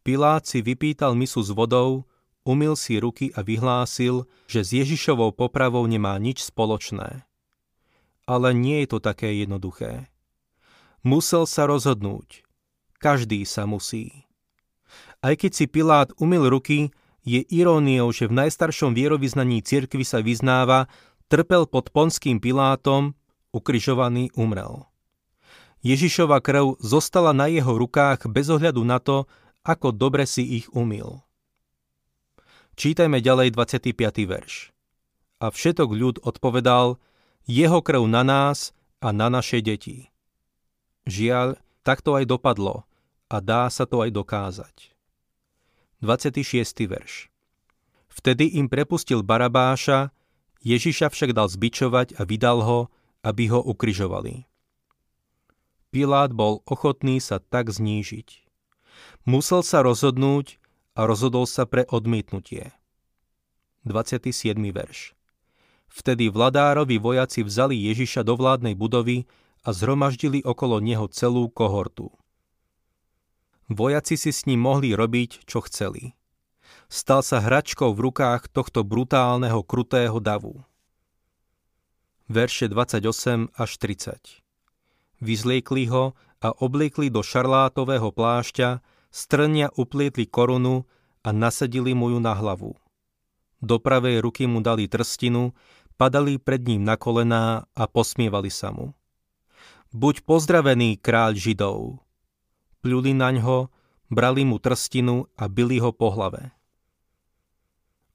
Pilát 0.00 0.48
si 0.48 0.64
vypýtal 0.64 1.12
misu 1.12 1.44
s 1.44 1.52
vodou, 1.52 2.08
umil 2.48 2.80
si 2.80 2.96
ruky 2.96 3.28
a 3.36 3.44
vyhlásil, 3.44 4.24
že 4.48 4.64
s 4.64 4.72
Ježišovou 4.72 5.36
popravou 5.36 5.84
nemá 5.84 6.16
nič 6.16 6.48
spoločné. 6.48 7.28
Ale 8.24 8.56
nie 8.56 8.80
je 8.86 8.96
to 8.96 8.98
také 9.04 9.36
jednoduché. 9.36 10.08
Musel 11.04 11.44
sa 11.44 11.68
rozhodnúť, 11.68 12.45
každý 12.98 13.44
sa 13.48 13.64
musí. 13.64 14.26
Aj 15.24 15.34
keď 15.34 15.52
si 15.52 15.64
Pilát 15.66 16.08
umil 16.20 16.46
ruky, 16.46 16.94
je 17.26 17.42
iróniou, 17.50 18.14
že 18.14 18.30
v 18.30 18.38
najstaršom 18.46 18.94
vierovýznaní 18.94 19.60
cirkvi 19.60 20.06
sa 20.06 20.22
vyznáva, 20.22 20.86
trpel 21.26 21.66
pod 21.66 21.90
ponským 21.90 22.38
Pilátom, 22.38 23.18
ukryžovaný 23.50 24.30
umrel. 24.38 24.86
Ježišova 25.82 26.38
krv 26.42 26.78
zostala 26.78 27.34
na 27.34 27.50
jeho 27.50 27.74
rukách 27.74 28.30
bez 28.30 28.46
ohľadu 28.50 28.82
na 28.86 29.02
to, 29.02 29.26
ako 29.66 29.90
dobre 29.90 30.26
si 30.26 30.62
ich 30.62 30.70
umil. 30.70 31.26
Čítajme 32.78 33.18
ďalej 33.18 33.56
25. 33.56 33.96
verš. 34.28 34.70
A 35.42 35.50
všetok 35.50 35.90
ľud 35.90 36.16
odpovedal, 36.22 37.00
jeho 37.46 37.80
krv 37.82 38.06
na 38.06 38.22
nás 38.22 38.70
a 39.02 39.10
na 39.10 39.30
naše 39.30 39.62
deti. 39.62 40.12
Žiaľ, 41.06 41.58
tak 41.86 42.02
to 42.02 42.18
aj 42.18 42.26
dopadlo 42.26 42.82
a 43.30 43.38
dá 43.38 43.70
sa 43.70 43.86
to 43.86 44.02
aj 44.02 44.10
dokázať. 44.10 44.90
26. 46.02 46.42
verš 46.90 47.30
Vtedy 48.10 48.58
im 48.58 48.66
prepustil 48.66 49.22
Barabáša, 49.22 50.10
Ježiša 50.66 51.14
však 51.14 51.30
dal 51.30 51.46
zbičovať 51.46 52.18
a 52.18 52.26
vydal 52.26 52.58
ho, 52.66 52.78
aby 53.22 53.54
ho 53.54 53.62
ukryžovali. 53.62 54.50
Pilát 55.94 56.34
bol 56.34 56.66
ochotný 56.66 57.22
sa 57.22 57.38
tak 57.38 57.70
znížiť. 57.70 58.42
Musel 59.22 59.62
sa 59.62 59.86
rozhodnúť 59.86 60.58
a 60.98 61.06
rozhodol 61.06 61.46
sa 61.46 61.70
pre 61.70 61.86
odmietnutie. 61.86 62.74
27. 63.86 64.58
verš 64.74 65.14
Vtedy 65.86 66.34
vladárovi 66.34 66.98
vojaci 66.98 67.46
vzali 67.46 67.78
Ježiša 67.78 68.26
do 68.26 68.34
vládnej 68.34 68.74
budovy 68.74 69.30
a 69.66 69.74
zhromaždili 69.74 70.46
okolo 70.46 70.78
neho 70.78 71.10
celú 71.10 71.50
kohortu. 71.50 72.14
Vojaci 73.66 74.14
si 74.14 74.30
s 74.30 74.46
ním 74.46 74.62
mohli 74.62 74.94
robiť, 74.94 75.42
čo 75.42 75.58
chceli. 75.66 76.14
Stal 76.86 77.26
sa 77.26 77.42
hračkou 77.42 77.90
v 77.90 77.98
rukách 77.98 78.46
tohto 78.54 78.86
brutálneho, 78.86 79.66
krutého 79.66 80.22
davu. 80.22 80.62
Verše 82.30 82.70
28 82.70 83.50
až 83.58 83.70
30 83.82 84.46
Vyzliekli 85.18 85.90
ho 85.90 86.14
a 86.38 86.48
obliekli 86.62 87.10
do 87.10 87.26
šarlátového 87.26 88.14
plášťa, 88.14 88.82
strnia 89.10 89.72
uplietli 89.74 90.30
korunu 90.30 90.86
a 91.26 91.34
nasadili 91.34 91.90
mu 91.90 92.14
ju 92.14 92.22
na 92.22 92.38
hlavu. 92.38 92.78
Do 93.58 93.82
pravej 93.82 94.22
ruky 94.22 94.46
mu 94.46 94.62
dali 94.62 94.86
trstinu, 94.86 95.56
padali 95.98 96.38
pred 96.38 96.62
ním 96.62 96.84
na 96.84 96.94
kolená 96.94 97.66
a 97.72 97.84
posmievali 97.88 98.52
sa 98.52 98.70
mu. 98.70 98.94
Buď 99.94 100.26
pozdravený, 100.26 100.98
kráľ 100.98 101.38
Židov. 101.38 102.02
Pľuli 102.82 103.14
na 103.14 103.30
ňo, 103.30 103.70
brali 104.10 104.42
mu 104.42 104.58
trstinu 104.58 105.30
a 105.38 105.46
byli 105.46 105.78
ho 105.78 105.94
po 105.94 106.10
hlave. 106.10 106.50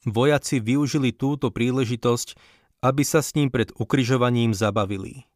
Vojaci 0.03 0.59
využili 0.59 1.13
túto 1.13 1.53
príležitosť, 1.53 2.35
aby 2.81 3.03
sa 3.05 3.21
s 3.21 3.37
ním 3.37 3.53
pred 3.53 3.69
ukryžovaním 3.77 4.57
zabavili. 4.57 5.29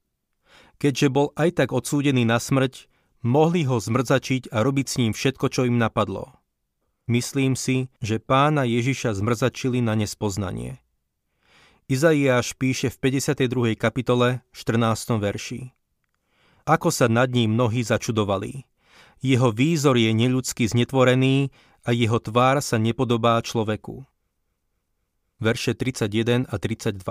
Keďže 0.82 1.08
bol 1.14 1.32
aj 1.38 1.62
tak 1.62 1.70
odsúdený 1.72 2.26
na 2.26 2.42
smrť, 2.42 2.90
mohli 3.22 3.64
ho 3.64 3.78
zmrzačiť 3.78 4.50
a 4.52 4.66
robiť 4.66 4.86
s 4.90 4.96
ním 5.00 5.12
všetko, 5.14 5.46
čo 5.54 5.62
im 5.70 5.78
napadlo. 5.78 6.36
Myslím 7.06 7.54
si, 7.54 7.94
že 8.02 8.18
pána 8.18 8.66
Ježiša 8.66 9.14
zmrzačili 9.22 9.78
na 9.80 9.94
nespoznanie. 9.94 10.82
Izaiáš 11.86 12.58
píše 12.58 12.90
v 12.90 12.98
52. 13.22 13.78
kapitole 13.78 14.42
14. 14.58 15.22
verši. 15.22 15.70
Ako 16.66 16.90
sa 16.90 17.06
nad 17.06 17.30
ním 17.30 17.54
mnohí 17.54 17.86
začudovali. 17.86 18.66
Jeho 19.22 19.54
výzor 19.54 20.02
je 20.02 20.10
neľudsky 20.10 20.66
znetvorený 20.66 21.54
a 21.86 21.94
jeho 21.94 22.18
tvár 22.18 22.58
sa 22.66 22.82
nepodobá 22.82 23.38
človeku. 23.46 24.02
Verše 25.38 25.78
31 25.78 26.50
a 26.50 26.56
32 26.58 27.06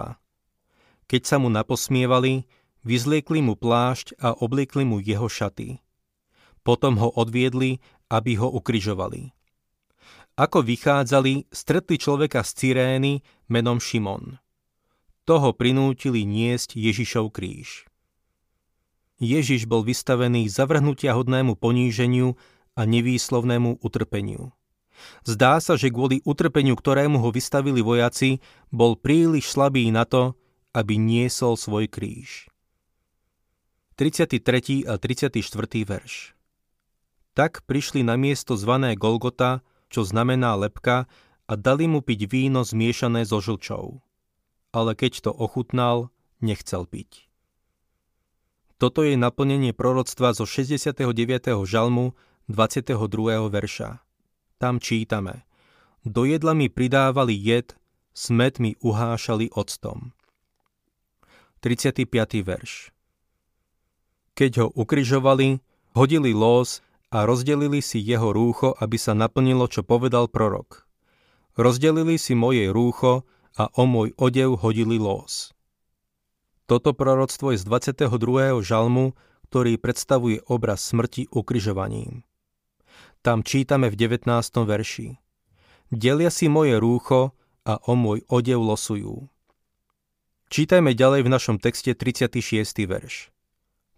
Keď 1.07 1.23
sa 1.23 1.39
mu 1.39 1.55
naposmievali, 1.55 2.51
vyzliekli 2.83 3.47
mu 3.47 3.55
plášť 3.55 4.19
a 4.19 4.35
obliekli 4.35 4.83
mu 4.83 4.99
jeho 4.99 5.31
šaty. 5.31 5.79
Potom 6.67 6.99
ho 6.99 7.15
odviedli, 7.15 7.79
aby 8.11 8.35
ho 8.35 8.51
ukryžovali. 8.51 9.31
Ako 10.35 10.67
vychádzali, 10.67 11.47
stretli 11.55 11.95
človeka 11.95 12.43
z 12.43 12.51
Cyrény 12.59 13.23
menom 13.47 13.79
Šimon. 13.79 14.43
Toho 15.23 15.55
prinútili 15.55 16.27
niesť 16.27 16.75
Ježišov 16.75 17.31
kríž. 17.31 17.87
Ježiš 19.25 19.64
bol 19.64 19.81
vystavený 19.81 20.47
zavrhnutia 20.52 21.16
hodnému 21.16 21.57
poníženiu 21.57 22.37
a 22.76 22.85
nevýslovnému 22.85 23.81
utrpeniu. 23.81 24.52
Zdá 25.26 25.59
sa, 25.59 25.75
že 25.75 25.90
kvôli 25.90 26.23
utrpeniu, 26.23 26.78
ktorému 26.78 27.19
ho 27.19 27.35
vystavili 27.35 27.83
vojaci, 27.83 28.38
bol 28.71 28.95
príliš 28.95 29.50
slabý 29.50 29.90
na 29.90 30.07
to, 30.07 30.38
aby 30.75 30.99
niesol 30.99 31.59
svoj 31.59 31.90
kríž. 31.90 32.50
33. 33.95 34.90
a 34.90 34.99
34. 34.99 35.38
verš 35.87 36.35
Tak 37.31 37.62
prišli 37.62 38.02
na 38.02 38.19
miesto 38.19 38.59
zvané 38.59 38.99
Golgota, 38.99 39.62
čo 39.87 40.02
znamená 40.02 40.59
lepka, 40.59 41.07
a 41.47 41.52
dali 41.54 41.87
mu 41.87 42.02
piť 42.02 42.26
víno 42.26 42.66
zmiešané 42.66 43.23
so 43.23 43.38
žlčou. 43.38 44.02
Ale 44.75 44.99
keď 44.99 45.28
to 45.28 45.31
ochutnal, 45.31 46.11
nechcel 46.43 46.88
piť. 46.90 47.24
Toto 48.85 49.00
je 49.00 49.17
naplnenie 49.17 49.73
proroctva 49.73 50.37
zo 50.37 50.45
69. 50.45 51.09
žalmu 51.64 52.12
22. 52.53 53.00
verša. 53.49 54.05
Tam 54.61 54.76
čítame 54.76 55.49
Do 56.05 56.29
jedla 56.29 56.53
mi 56.53 56.69
pridávali 56.69 57.33
jed, 57.33 57.81
smet 58.12 58.61
mi 58.61 58.76
uhášali 58.85 59.57
octom. 59.57 60.12
35. 61.64 62.12
verš 62.45 62.93
Keď 64.37 64.53
ho 64.61 64.67
ukryžovali, 64.76 65.64
hodili 65.97 66.37
lós 66.37 66.85
a 67.09 67.25
rozdelili 67.25 67.81
si 67.81 68.05
jeho 68.05 68.37
rúcho, 68.37 68.76
aby 68.85 69.00
sa 69.00 69.17
naplnilo, 69.17 69.64
čo 69.64 69.81
povedal 69.81 70.29
prorok. 70.29 70.85
Rozdelili 71.57 72.21
si 72.21 72.37
moje 72.37 72.69
rúcho 72.69 73.25
a 73.57 73.64
o 73.81 73.88
môj 73.88 74.12
odev 74.21 74.61
hodili 74.61 75.00
lós. 75.00 75.54
Toto 76.64 76.97
proroctvo 76.97 77.52
je 77.52 77.61
z 77.61 77.64
22. 77.68 78.64
žalmu, 78.64 79.12
ktorý 79.52 79.76
predstavuje 79.76 80.40
obraz 80.49 80.80
smrti 80.80 81.28
ukryžovaním. 81.28 82.25
Tam 83.21 83.44
čítame 83.44 83.92
v 83.92 83.97
19. 84.00 84.25
verši. 84.64 85.21
Delia 85.92 86.33
si 86.33 86.49
moje 86.49 86.80
rúcho 86.80 87.37
a 87.68 87.76
o 87.85 87.92
môj 87.92 88.25
odev 88.33 88.64
losujú. 88.64 89.28
Čítajme 90.49 90.97
ďalej 90.97 91.25
v 91.25 91.33
našom 91.33 91.56
texte 91.61 91.92
36. 91.92 92.40
verš. 92.88 93.28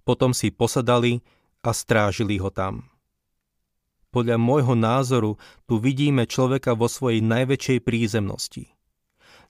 Potom 0.03 0.35
si 0.35 0.51
posadali 0.51 1.23
a 1.63 1.71
strážili 1.75 2.39
ho 2.39 2.51
tam. 2.51 2.87
Podľa 4.15 4.39
môjho 4.39 4.75
názoru 4.79 5.39
tu 5.67 5.83
vidíme 5.83 6.27
človeka 6.27 6.79
vo 6.79 6.87
svojej 6.87 7.23
najväčšej 7.23 7.79
prízemnosti. 7.83 8.76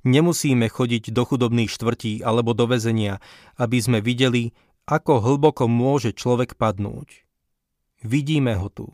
Nemusíme 0.07 0.71
chodiť 0.71 1.11
do 1.11 1.27
chudobných 1.27 1.67
štvrtí 1.67 2.23
alebo 2.23 2.55
do 2.55 2.71
väzenia, 2.71 3.19
aby 3.59 3.83
sme 3.83 3.99
videli, 3.99 4.55
ako 4.87 5.19
hlboko 5.19 5.67
môže 5.67 6.15
človek 6.15 6.55
padnúť. 6.55 7.27
Vidíme 8.07 8.55
ho 8.55 8.71
tu. 8.71 8.87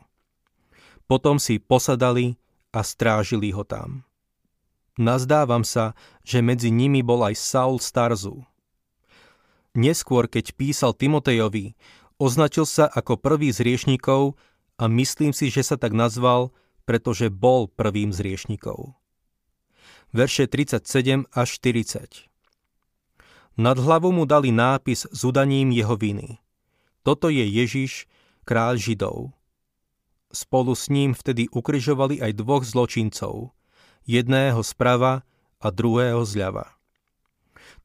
Potom 1.05 1.37
si 1.37 1.61
posadali 1.61 2.41
a 2.73 2.81
strážili 2.81 3.53
ho 3.53 3.61
tam. 3.61 4.09
Nazdávam 4.97 5.69
sa, 5.69 5.93
že 6.25 6.41
medzi 6.41 6.73
nimi 6.73 7.05
bol 7.05 7.21
aj 7.29 7.37
Saul 7.37 7.77
Starzu. 7.77 8.49
Neskôr, 9.77 10.33
keď 10.33 10.57
písal 10.57 10.97
Timotejovi, 10.97 11.77
označil 12.17 12.65
sa 12.65 12.89
ako 12.89 13.21
prvý 13.21 13.53
z 13.53 13.61
riešnikov 13.61 14.41
a 14.81 14.89
myslím 14.89 15.37
si, 15.37 15.53
že 15.53 15.61
sa 15.61 15.77
tak 15.77 15.93
nazval, 15.93 16.57
pretože 16.89 17.29
bol 17.29 17.69
prvým 17.69 18.17
z 18.17 18.25
riešnikov. 18.25 18.97
Verše 20.13 20.45
37 20.45 21.25
až 21.33 21.49
40 21.57 22.29
Nad 23.57 23.81
hlavu 23.81 24.13
mu 24.13 24.29
dali 24.29 24.53
nápis 24.53 25.09
s 25.09 25.25
udaním 25.25 25.73
jeho 25.73 25.97
viny. 25.97 26.37
Toto 27.01 27.33
je 27.33 27.41
Ježiš, 27.41 28.05
kráľ 28.45 28.77
Židov. 28.77 29.33
Spolu 30.29 30.77
s 30.77 30.93
ním 30.93 31.17
vtedy 31.17 31.49
ukryžovali 31.49 32.21
aj 32.21 32.45
dvoch 32.45 32.61
zločincov, 32.61 33.57
jedného 34.05 34.61
zprava 34.61 35.25
a 35.57 35.73
druhého 35.73 36.21
zľava. 36.29 36.77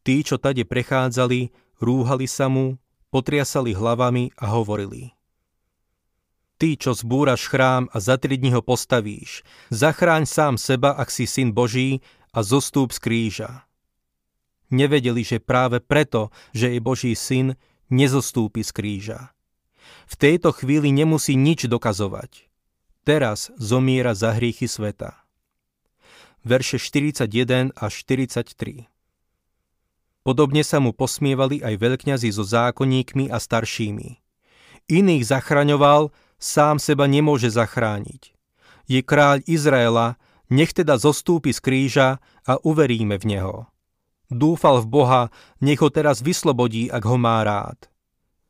Tí, 0.04 0.20
čo 0.20 0.36
tade 0.36 0.68
prechádzali, 0.68 1.56
rúhali 1.80 2.28
sa 2.28 2.52
mu, 2.52 2.76
potriasali 3.08 3.72
hlavami 3.72 4.36
a 4.36 4.52
hovorili– 4.52 5.16
Ty, 6.58 6.74
čo 6.74 6.98
zbúraš 6.98 7.54
chrám 7.54 7.86
a 7.94 8.02
za 8.02 8.18
tri 8.18 8.34
dní 8.34 8.50
ho 8.50 8.66
postavíš, 8.66 9.46
zachráň 9.70 10.26
sám 10.26 10.58
seba, 10.58 10.98
ak 10.98 11.13
si 11.13 11.30
syn 11.30 11.54
Boží 11.54 12.02
a 12.34 12.40
zostúp 12.44 12.92
z 12.96 13.00
kríža. 13.00 13.52
Nevedeli, 14.68 15.24
že 15.24 15.40
práve 15.40 15.80
preto, 15.80 16.32
že 16.52 16.76
je 16.76 16.80
Boží 16.84 17.16
syn, 17.16 17.56
nezostúpi 17.88 18.63
z 18.63 18.72
kríža. 18.76 19.20
V 20.08 20.16
tejto 20.20 20.52
chvíli 20.52 20.92
nemusí 20.92 21.40
nič 21.40 21.68
dokazovať. 21.68 22.48
Teraz 23.08 23.52
zomiera 23.56 24.12
za 24.12 24.36
hriechy 24.36 24.68
sveta. 24.68 25.16
Verše 26.44 26.80
41 26.80 27.72
až 27.76 27.94
43 28.04 28.88
Podobne 30.28 30.60
sa 30.68 30.84
mu 30.84 30.92
posmievali 30.92 31.63
aj 31.63 31.80
veľkňazi 31.80 32.30
so 32.36 32.44
zákonníkmi 32.44 33.32
a 33.32 33.40
staršími. 33.40 34.20
Iných 34.92 35.24
zachraňoval, 35.24 36.12
sám 36.36 36.84
seba 36.84 37.08
nemôže 37.08 37.48
zachrániť. 37.48 38.36
Je 38.92 39.00
kráľ 39.04 39.44
Izraela, 39.48 40.20
nech 40.48 40.72
teda 40.72 41.00
zostúpi 41.00 41.52
z 41.52 41.60
kríža 41.60 42.08
a 42.48 42.60
uveríme 42.64 43.16
v 43.20 43.26
Neho. 43.36 43.56
Dúfal 44.28 44.84
v 44.84 44.88
Boha, 44.92 45.22
nech 45.64 45.80
ho 45.80 45.88
teraz 45.88 46.20
vyslobodí, 46.20 46.92
ak 46.92 47.04
ho 47.08 47.16
má 47.16 47.44
rád. 47.48 47.88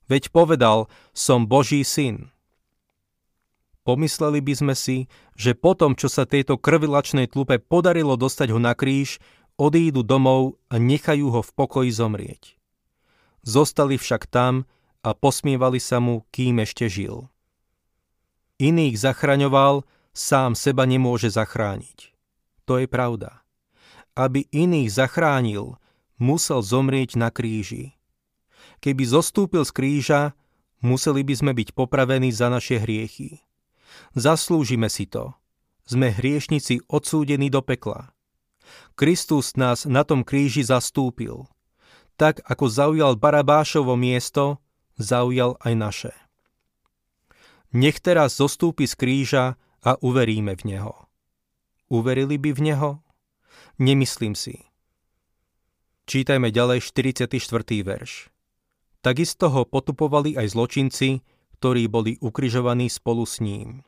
Veď 0.09 0.33
povedal, 0.33 0.89
som 1.13 1.45
Boží 1.45 1.85
syn. 1.85 2.33
Pomysleli 3.85 4.43
by 4.43 4.53
sme 4.57 4.75
si, 4.75 5.07
že 5.37 5.55
potom, 5.55 5.95
čo 5.95 6.11
sa 6.11 6.27
tejto 6.27 6.59
krvilačnej 6.59 7.29
tlupe 7.29 7.61
podarilo 7.61 8.19
dostať 8.19 8.51
ho 8.51 8.59
na 8.59 8.75
kríž, 8.75 9.21
odídu 9.55 10.01
domov 10.03 10.59
a 10.67 10.81
nechajú 10.81 11.31
ho 11.31 11.41
v 11.45 11.51
pokoji 11.55 11.91
zomrieť. 11.93 12.57
Zostali 13.47 13.95
však 13.95 14.27
tam 14.27 14.67
a 15.05 15.15
posmievali 15.15 15.79
sa 15.79 16.03
mu, 16.03 16.27
kým 16.33 16.59
ešte 16.59 16.91
žil 16.91 17.31
iných 18.57 18.97
zachraňoval, 18.97 19.85
sám 20.17 20.57
seba 20.57 20.89
nemôže 20.89 21.29
zachrániť. 21.29 22.17
To 22.65 22.81
je 22.81 22.89
pravda. 22.89 23.45
Aby 24.17 24.49
iných 24.49 24.89
zachránil, 24.89 25.77
musel 26.17 26.65
zomrieť 26.65 27.21
na 27.21 27.29
kríži. 27.29 27.93
Keby 28.81 29.05
zostúpil 29.05 29.61
z 29.61 29.71
kríža, 29.71 30.21
museli 30.81 31.21
by 31.21 31.33
sme 31.37 31.51
byť 31.53 31.77
popravení 31.77 32.33
za 32.33 32.49
naše 32.49 32.81
hriechy. 32.81 33.45
Zaslúžime 34.17 34.89
si 34.89 35.05
to. 35.05 35.37
Sme 35.87 36.11
hriešnici 36.11 36.83
odsúdení 36.89 37.47
do 37.47 37.63
pekla. 37.63 38.11
Kristus 38.99 39.55
nás 39.55 39.87
na 39.87 40.03
tom 40.03 40.27
kríži 40.27 40.65
zastúpil. 40.65 41.47
Tak 42.19 42.43
ako 42.43 42.65
zaujal 42.67 43.13
Barabášovo 43.15 43.95
miesto, 43.95 44.59
zaujal 44.99 45.55
aj 45.63 45.73
naše. 45.77 46.13
Nech 47.71 48.01
teraz 48.01 48.41
zostúpi 48.41 48.89
z 48.89 48.97
kríža 48.97 49.45
a 49.87 49.95
uveríme 50.03 50.51
v 50.59 50.75
Neho. 50.75 50.93
Uverili 51.87 52.35
by 52.35 52.51
v 52.51 52.59
Neho? 52.59 52.91
Nemyslím 53.79 54.35
si. 54.35 54.67
Čítajme 56.11 56.51
ďalej 56.51 56.83
44. 56.83 57.31
verš. 57.87 58.27
Takisto 58.99 59.47
ho 59.47 59.63
potupovali 59.63 60.35
aj 60.35 60.51
zločinci, 60.51 61.23
ktorí 61.55 61.87
boli 61.87 62.19
ukrižovaní 62.19 62.91
spolu 62.91 63.23
s 63.23 63.39
ním. 63.39 63.87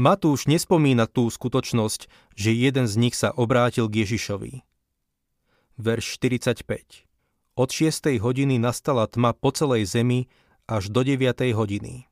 Matúš 0.00 0.48
nespomína 0.48 1.04
tú 1.04 1.28
skutočnosť, 1.28 2.32
že 2.32 2.50
jeden 2.56 2.88
z 2.88 2.94
nich 2.96 3.14
sa 3.14 3.36
obrátil 3.36 3.86
k 3.92 4.08
Ježišovi. 4.08 4.64
Verš 5.76 6.16
45. 6.16 7.04
Od 7.60 7.68
6. 7.68 8.16
hodiny 8.16 8.56
nastala 8.56 9.04
tma 9.04 9.36
po 9.36 9.52
celej 9.52 9.84
zemi 9.84 10.32
až 10.64 10.88
do 10.88 11.04
9. 11.04 11.52
hodiny 11.52 12.09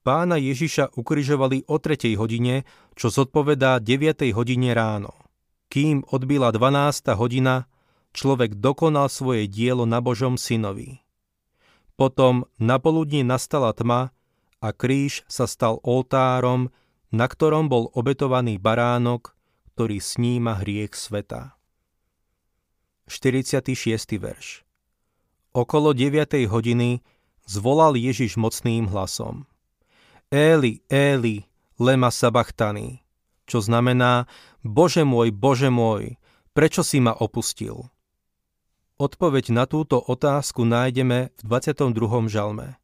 pána 0.00 0.40
Ježiša 0.40 0.96
ukrižovali 0.96 1.68
o 1.68 1.76
3. 1.76 2.16
hodine, 2.16 2.64
čo 2.96 3.12
zodpovedá 3.12 3.80
9. 3.80 4.32
hodine 4.32 4.72
ráno. 4.72 5.12
Kým 5.70 6.02
odbila 6.08 6.50
12. 6.50 7.14
hodina, 7.14 7.70
človek 8.10 8.58
dokonal 8.58 9.06
svoje 9.06 9.46
dielo 9.46 9.86
na 9.86 10.02
Božom 10.02 10.34
synovi. 10.34 11.04
Potom 11.94 12.48
na 12.56 12.80
poludní 12.80 13.22
nastala 13.22 13.70
tma 13.76 14.10
a 14.60 14.68
kríž 14.72 15.22
sa 15.28 15.44
stal 15.44 15.78
oltárom, 15.84 16.72
na 17.12 17.26
ktorom 17.28 17.68
bol 17.68 17.90
obetovaný 17.92 18.56
baránok, 18.56 19.36
ktorý 19.74 19.98
sníma 19.98 20.62
hriech 20.62 20.96
sveta. 20.96 21.58
46. 23.10 23.74
verš 24.22 24.62
Okolo 25.50 25.90
9. 25.90 26.46
hodiny 26.46 27.02
zvolal 27.42 27.98
Ježiš 27.98 28.38
mocným 28.38 28.86
hlasom. 28.86 29.49
Éli, 30.30 30.78
Éli, 30.86 31.42
lema 31.74 32.06
sabachtani, 32.14 33.02
čo 33.50 33.58
znamená 33.58 34.30
Bože 34.62 35.02
môj, 35.02 35.34
Bože 35.34 35.74
môj, 35.74 36.22
prečo 36.54 36.86
si 36.86 37.02
ma 37.02 37.10
opustil? 37.10 37.90
Odpoveď 38.94 39.50
na 39.50 39.66
túto 39.66 39.98
otázku 39.98 40.62
nájdeme 40.62 41.34
v 41.34 41.40
22. 41.42 42.30
žalme. 42.30 42.78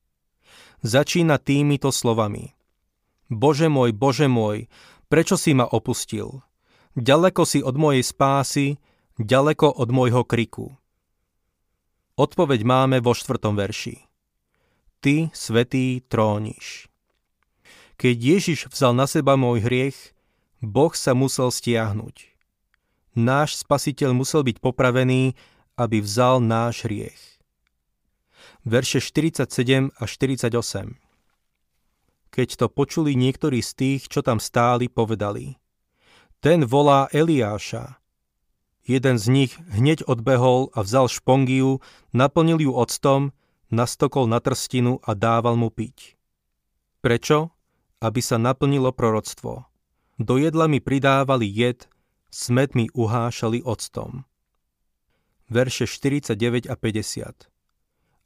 Začína 0.83 1.39
týmito 1.39 1.95
slovami. 1.95 2.51
Bože 3.31 3.71
môj, 3.71 3.95
Bože 3.95 4.27
môj, 4.27 4.67
prečo 5.07 5.39
si 5.39 5.55
ma 5.55 5.71
opustil? 5.71 6.43
Ďaleko 6.99 7.47
si 7.47 7.63
od 7.63 7.79
mojej 7.79 8.03
spásy, 8.03 8.83
ďaleko 9.23 9.71
od 9.71 9.95
môjho 9.95 10.27
kriku. 10.27 10.75
Odpoveď 12.19 12.67
máme 12.67 12.99
vo 12.99 13.15
štvrtom 13.15 13.55
verši. 13.55 14.03
Ty, 14.99 15.31
svetý, 15.31 16.03
tróniš. 16.11 16.91
Keď 17.97 18.17
Ježiš 18.21 18.69
vzal 18.69 18.93
na 18.93 19.09
seba 19.09 19.41
môj 19.41 19.65
hriech, 19.65 20.13
Boh 20.61 20.93
sa 20.93 21.17
musel 21.17 21.49
stiahnuť. 21.49 22.37
Náš 23.17 23.65
spasiteľ 23.65 24.13
musel 24.13 24.45
byť 24.45 24.61
popravený, 24.61 25.33
aby 25.81 26.05
vzal 26.05 26.45
náš 26.45 26.85
hriech. 26.85 27.41
Verše 28.69 29.01
47 29.01 29.49
a 29.97 30.05
48 30.05 31.01
Keď 32.29 32.49
to 32.61 32.67
počuli 32.69 33.17
niektorí 33.17 33.65
z 33.65 33.73
tých, 33.73 34.03
čo 34.13 34.21
tam 34.21 34.45
stáli, 34.45 34.93
povedali 34.93 35.57
Ten 36.45 36.69
volá 36.69 37.09
Eliáša. 37.17 37.97
Jeden 38.85 39.17
z 39.17 39.27
nich 39.33 39.53
hneď 39.73 40.05
odbehol 40.05 40.69
a 40.77 40.85
vzal 40.85 41.09
špongiu, 41.09 41.81
naplnil 42.13 42.61
ju 42.61 42.73
octom, 42.77 43.33
nastokol 43.73 44.29
na 44.29 44.39
trstinu 44.45 45.01
a 45.03 45.17
dával 45.17 45.57
mu 45.57 45.73
piť. 45.73 46.15
Prečo? 47.01 47.56
Aby 48.01 48.21
sa 48.21 48.37
naplnilo 48.37 48.93
proroctvo. 48.93 49.65
Do 50.17 50.35
jedla 50.37 50.69
mi 50.69 50.81
pridávali 50.81 51.49
jed, 51.49 51.89
smet 52.29 52.77
mi 52.77 52.89
uhášali 52.93 53.65
octom. 53.65 54.25
Verše 55.49 55.87
49 55.87 56.69
a 56.69 56.75
50 56.77 57.49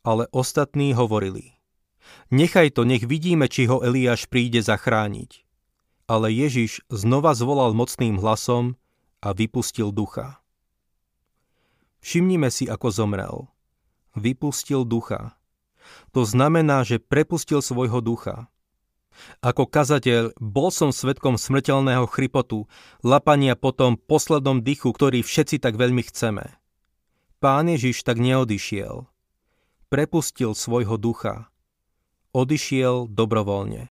Ale 0.02 0.24
ostatní 0.32 0.94
hovorili 0.94 1.60
Nechaj 2.30 2.74
to, 2.74 2.82
nech 2.82 3.06
vidíme, 3.06 3.46
či 3.46 3.70
ho 3.70 3.82
Eliáš 3.82 4.26
príde 4.26 4.62
zachrániť. 4.62 5.46
Ale 6.10 6.34
Ježiš 6.34 6.82
znova 6.90 7.38
zvolal 7.38 7.70
mocným 7.70 8.18
hlasom 8.18 8.74
a 9.22 9.30
vypustil 9.30 9.94
ducha. 9.94 10.42
Všimnime 12.00 12.50
si, 12.50 12.66
ako 12.66 12.88
zomrel. 12.90 13.36
Vypustil 14.16 14.82
ducha. 14.82 15.38
To 16.16 16.26
znamená, 16.26 16.82
že 16.82 16.98
prepustil 16.98 17.62
svojho 17.62 18.00
ducha. 18.02 18.50
Ako 19.40 19.68
kazateľ 19.68 20.36
bol 20.38 20.68
som 20.72 20.90
svetkom 20.90 21.36
smrteľného 21.36 22.08
chrypotu, 22.08 22.68
lapania 23.04 23.54
po 23.54 23.72
tom 23.72 24.00
poslednom 24.00 24.64
dychu, 24.64 24.92
ktorý 24.92 25.24
všetci 25.24 25.60
tak 25.60 25.76
veľmi 25.76 26.04
chceme. 26.06 26.56
Pán 27.40 27.72
Ježiš 27.72 28.04
tak 28.04 28.20
neodišiel. 28.20 29.08
Prepustil 29.88 30.52
svojho 30.52 31.00
ducha. 31.00 31.48
Odišiel 32.36 33.10
dobrovoľne. 33.10 33.90